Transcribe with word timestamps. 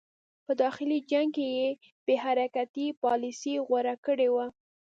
په 0.45 0.51
داخلي 0.63 0.97
جنګ 1.11 1.29
کې 1.35 1.45
یې 1.57 1.69
بې 2.05 2.15
حرکتي 2.23 2.87
پالیسي 3.03 3.55
غوره 3.67 3.95
کړې 4.05 4.27
وه. 4.35 4.45